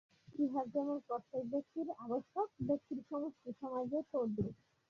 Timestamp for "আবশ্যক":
1.99-2.47